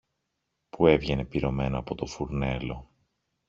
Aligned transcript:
που 0.69 0.87
έβγαινε 0.87 1.25
πυρωμένο 1.25 1.77
από 1.77 1.95
το 1.95 2.05
φουρνέλο. 2.05 2.89